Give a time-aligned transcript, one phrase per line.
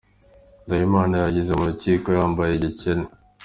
[0.65, 3.07] Ndahimana yagiye mu rukiko yambaye gikene.